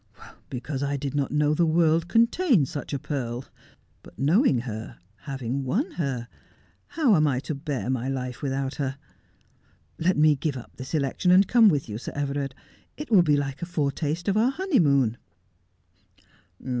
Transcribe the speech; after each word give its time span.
'Because 0.49 0.81
I 0.81 0.97
did 0.97 1.13
not 1.13 1.29
know 1.31 1.53
the 1.53 1.63
world 1.67 2.07
contained 2.07 2.67
such 2.67 2.91
a 2.91 2.97
pearl; 2.97 3.45
but 4.01 4.17
knowing 4.17 4.61
her, 4.61 4.97
having 5.27 5.63
won 5.63 5.91
her, 5.91 6.27
how 6.87 7.13
am 7.15 7.27
I 7.27 7.39
to 7.41 7.53
bear 7.53 7.87
my 7.87 8.07
life 8.07 8.41
without 8.41 8.73
her 8.77 8.97
1 9.97 10.07
Let 10.07 10.17
me 10.17 10.35
give 10.35 10.57
up 10.57 10.75
this 10.75 10.95
election 10.95 11.29
and 11.29 11.47
come 11.47 11.69
with 11.69 11.87
you, 11.87 11.99
Sir 11.99 12.13
Everard. 12.15 12.55
It 12.97 13.11
will 13.11 13.21
be 13.21 13.37
like 13.37 13.61
a 13.61 13.67
foretaste 13.67 14.27
of 14.27 14.37
our 14.37 14.49
honeymoon.' 14.49 15.17